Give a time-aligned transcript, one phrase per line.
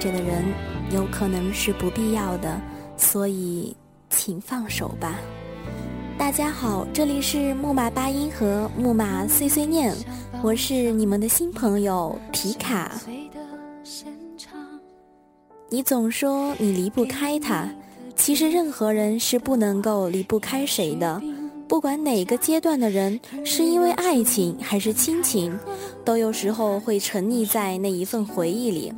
[0.00, 0.42] 着的人，
[0.92, 2.58] 有可能是不必要的，
[2.96, 3.76] 所以
[4.08, 5.20] 请放手吧。
[6.16, 9.94] 大家好，这里是木马八音盒木马碎碎念，
[10.42, 12.90] 我是你们的新朋友皮卡。
[15.68, 17.68] 你总说你离不开他，
[18.16, 21.20] 其实任何人是不能够离不开谁的。
[21.68, 25.56] 不管哪个阶段的人，是因为爱情还是亲情，
[26.06, 28.92] 都有时候会沉溺在那一份回忆里。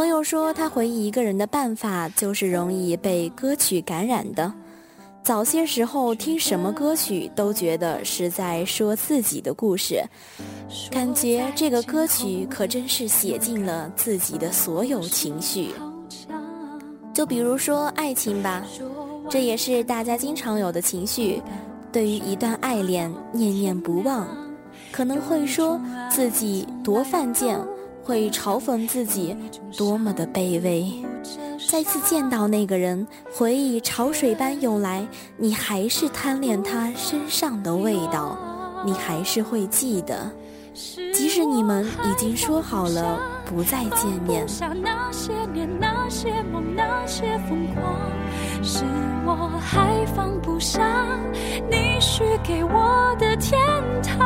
[0.00, 4.50] 朋友说，他回忆一个人的办法就是容易被歌曲感染的。
[5.22, 10.02] 早些时候听什么歌曲都觉得是在说自己的故事，
[10.90, 15.68] 感觉这个歌曲可真是写尽了自己的所有情绪。
[17.12, 18.64] 就比如说爱情吧，
[19.28, 21.42] 这也是大家经常有的情绪。
[21.92, 24.26] 对于一段爱恋念念不忘，
[24.90, 25.78] 可能会说
[26.10, 27.60] 自己多犯贱，
[28.10, 29.36] 会嘲讽自己
[29.76, 30.84] 多么的卑微。
[31.70, 38.36] 再次见到那个人，回忆潮水般涌来，你还是贪恋他身上的味道，
[38.84, 40.28] 你还是会记得，
[41.14, 44.44] 即使你们已经说好了不再见面。
[44.48, 44.64] 是
[49.24, 50.82] 我还放不下
[51.70, 53.56] 你许给我的天
[54.02, 54.18] 堂，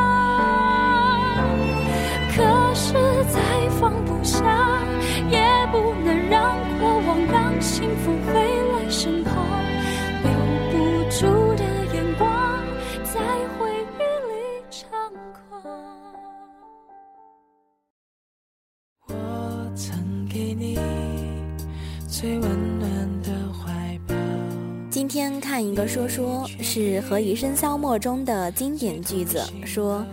[25.86, 30.04] 说说，是《何以笙箫默》中的经典句子，说：“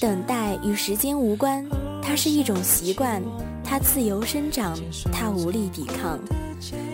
[0.00, 1.64] 等待与时间无关，
[2.02, 3.22] 它是一种习惯，
[3.62, 4.76] 它自由生长，
[5.12, 6.18] 它无力抵抗。”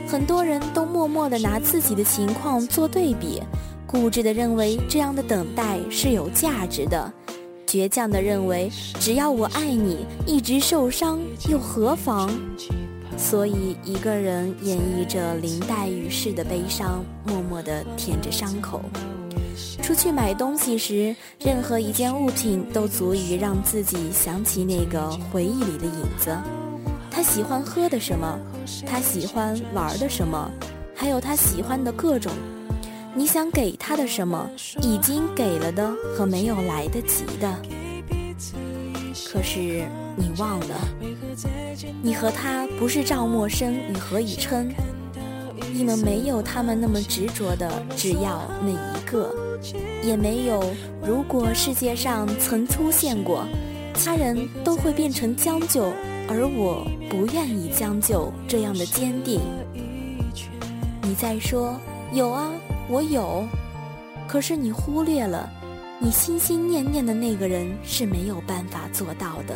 [0.07, 3.41] 很多人都默默地拿自己的情况做对比，
[3.87, 7.13] 固执地认为这样的等待是有价值的，
[7.67, 12.31] 倔强地认为只要我爱你，一直受伤又何妨？
[13.17, 18.81] 所以，一个人演绎着林黛玉式的悲伤，默默地舔着伤口。
[19.83, 26.37] 出去买东西时，任何一件物品都足以让自己想起那个回忆里的影子。
[27.11, 28.39] 他喜欢喝的什么，
[28.87, 30.51] 他喜欢玩的什么，
[30.95, 32.33] 还有他喜欢的各种。
[33.15, 34.49] 你想给他的什么，
[34.81, 37.61] 已经给了的和没有来得及的。
[39.27, 39.85] 可是
[40.17, 40.77] 你忘了，
[42.03, 44.69] 你和他不是赵默笙与何以琛，
[45.73, 49.33] 你们没有他们那么执着的只要那一个，
[50.03, 50.63] 也没有
[51.03, 53.47] 如果世界上曾出现过，
[53.95, 55.93] 他人都会变成将就，
[56.29, 59.41] 而我不愿意将就这样的坚定。
[61.03, 61.79] 你再说
[62.13, 62.51] 有啊，
[62.89, 63.47] 我有，
[64.27, 65.49] 可是你忽略了。
[66.03, 69.55] 你心心念念的那个人是没有办法做到的。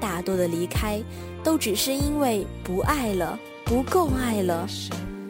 [0.00, 1.00] 大多的离开，
[1.44, 4.66] 都只是因为不爱了，不够爱了。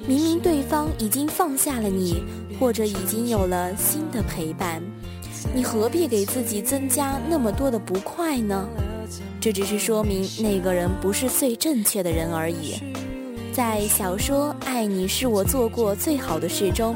[0.07, 2.23] 明明对方已经放下了你，
[2.59, 4.83] 或者已经有了新的陪伴，
[5.55, 8.67] 你何必给自己增加那么多的不快呢？
[9.41, 12.75] 这只是说明那个人不是最正确的人而已。
[13.53, 16.95] 在小说《爱你是我做过最好的事》中。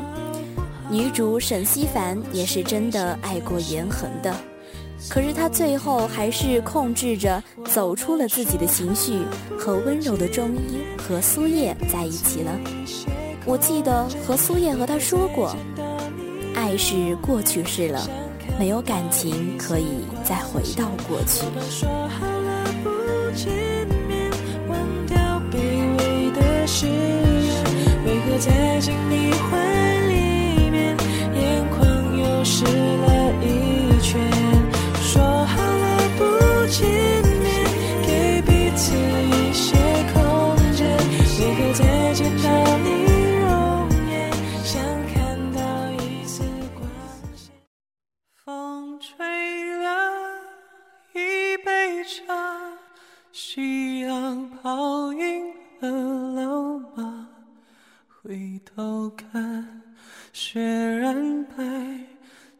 [0.90, 4.34] 女主沈西凡也是真的爱过严恒的，
[5.08, 9.20] 可是他最后还是控制着走出了自己的情绪，
[9.58, 12.50] 和温柔的中医和苏叶在一起了。
[13.46, 15.54] 我记得和苏叶和他说过，
[16.54, 18.08] 爱是过去式了，
[18.58, 21.44] 没有感情可以再回到过去。
[28.06, 30.14] 为何在经历怀里？
[32.46, 34.20] 湿了一圈，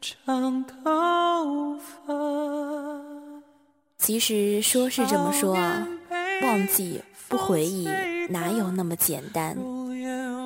[0.06, 2.12] 长头发。
[3.96, 5.88] 其实说是这么说啊，
[6.42, 7.88] 忘记不回忆，
[8.28, 9.56] 哪有那么简单？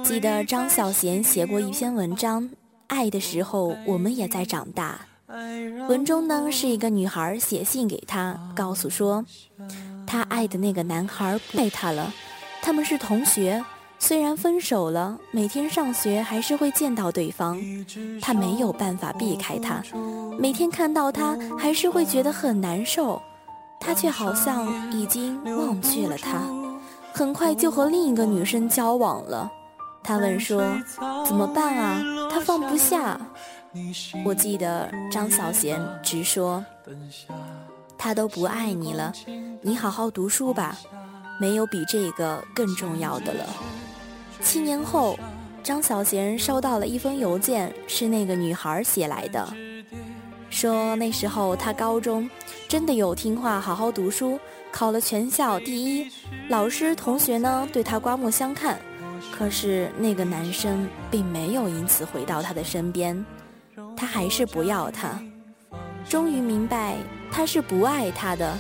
[0.05, 2.45] 记得张小娴写过一篇文章，
[2.87, 5.01] 《爱的时候我们也在长大》。
[5.89, 9.25] 文中呢是一个女孩写信给他，告诉说，
[10.07, 12.15] 她爱的那个男孩不爱她了，
[12.63, 13.65] 他们是同学，
[14.01, 17.61] 虽然分手了，每天上学还是会见到对方，
[18.21, 19.83] 他没有办法避开他，
[20.39, 23.21] 每天看到他还是会觉得很难受，
[23.81, 26.41] 他却好像已经忘却了他，
[27.13, 29.51] 很快就和另一个女生交往了。
[30.03, 30.63] 他问说
[31.27, 32.01] ：“怎么办啊？
[32.31, 33.21] 他放不下。”
[34.25, 36.65] 我记得张小娴直说
[37.99, 39.13] ：“他都不爱你了，
[39.61, 40.79] 你好好读书吧，
[41.39, 43.45] 没有比这个更重要的了。”
[44.41, 45.19] 七年后，
[45.63, 49.47] 张小娴收到了一封邮件，是那个女孩写来的，
[50.51, 52.29] 说那时候她高中
[52.69, 54.39] 真的有听话，好好读书，
[54.71, 56.11] 考了全校第一，
[56.49, 58.79] 老师同学呢对她刮目相看。
[59.33, 63.25] 可是那个男生并没有因此回到她的身边。
[63.97, 65.21] 他还是不要他，
[66.09, 66.97] 终于明白
[67.33, 68.57] 他是不爱他的，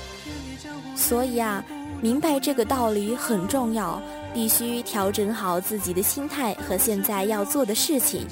[0.96, 1.64] 所以啊，
[2.00, 4.00] 明白这个道理很重要，
[4.32, 8.26] 必须调整好自己的心态和现在要做的事情，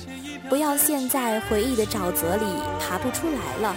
[0.49, 2.45] 不要陷在回忆的沼泽里
[2.81, 3.75] 爬不出来了。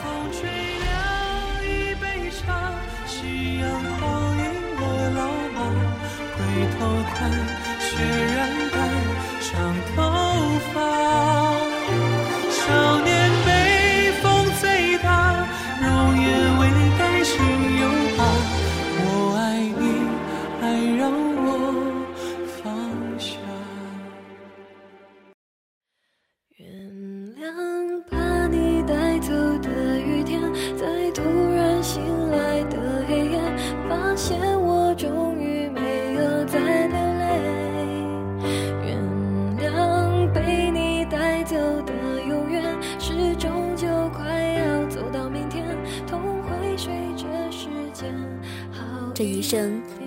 [6.38, 6.86] 回头
[7.16, 7.32] 看，
[7.80, 7.90] 雪
[8.36, 8.78] 染白
[9.42, 9.98] 长头
[10.74, 11.59] 发。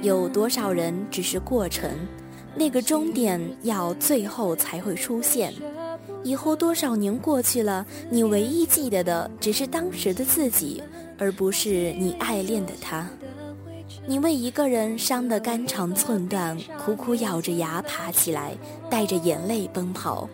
[0.02, 1.88] 有多少人只是过程，
[2.56, 5.54] 那个终点要最后才会出现。
[6.24, 10.82] 以后多少年过去了，你唯一记得的只是当时的自己，
[11.18, 13.08] 而不是你爱恋的他。
[14.04, 18.56] 你为一个人伤得肝肠寸断，苦苦咬着牙爬起来，
[18.90, 20.28] 带着眼泪奔跑，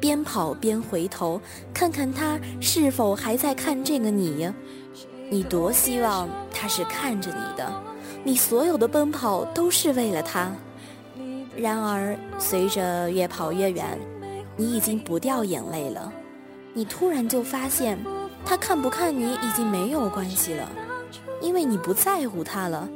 [0.00, 1.40] 边跑边回头
[1.72, 4.50] 看看他是否还在看这个你。
[5.30, 7.72] 你多希望他是看着你的。
[8.24, 10.54] 你所有的奔跑都是为了他，
[11.56, 13.98] 然而随着越跑越远，
[14.56, 16.12] 你已经不掉眼泪了。
[16.72, 17.98] 你突然就发现，
[18.44, 20.70] 他看不看你已经没有关系了，
[21.40, 22.88] 因为你不在乎他了。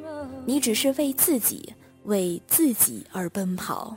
[0.45, 1.75] 你只是为自己，
[2.05, 3.97] 为自己而奔跑。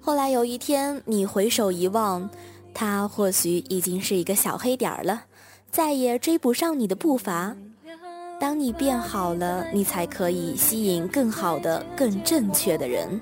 [0.00, 2.28] 后来有一天，你回首一望，
[2.74, 5.26] 他或许已经是一个小黑点儿了，
[5.70, 7.56] 再也追不上你的步伐。
[8.44, 13.18] 当你变好了，你才可以吸引更好的、更正确的人。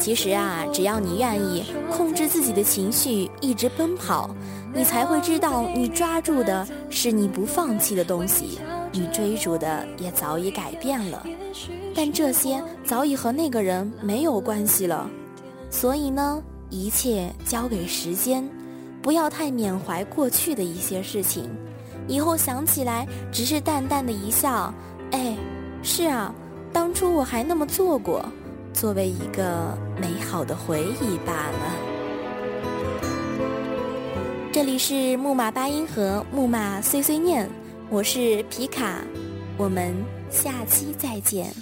[0.00, 4.34] 其实啊，只要你愿意控制自己的情绪，一直奔跑，
[4.72, 8.58] 你才会知道，你抓住的是你不放弃的东西，
[8.90, 11.26] 你追逐的也早已改变了。
[11.94, 15.10] 但这些早已和那个人没有关系了。
[15.68, 18.48] 所以呢，一切交给时间，
[19.02, 21.50] 不要太缅怀过去的一些事情。
[22.06, 24.72] 以后想起来，只是淡淡的一笑。
[25.10, 25.36] 哎，
[25.82, 26.34] 是啊，
[26.72, 28.24] 当初我还那么做过，
[28.72, 31.72] 作为一个美好的回忆罢了。
[34.52, 37.48] 这里是木马八音盒，木马碎碎念，
[37.90, 38.98] 我是皮卡，
[39.56, 39.94] 我们
[40.30, 41.52] 下期再见。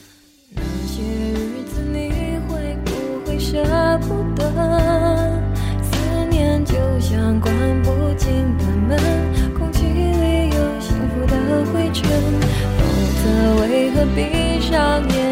[14.15, 15.32] 闭上眼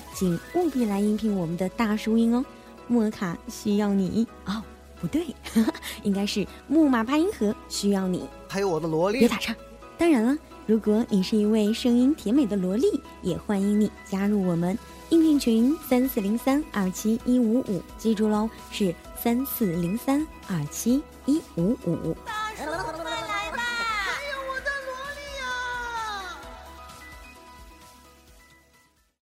[0.13, 2.43] 请务必来应聘我们的大叔音哦。
[2.87, 4.61] 莫卡需要你哦，
[4.99, 5.25] 不对，
[6.03, 8.27] 应该是木马八音盒需要你。
[8.47, 9.55] 还有我的萝莉，别打岔。
[9.97, 12.87] 当然了，如果你是一位声音甜美的萝莉，
[13.21, 14.77] 也欢迎你加入我们
[15.09, 22.15] 应聘群三四零三二七一五五，记住喽，是三四零三二七一五五。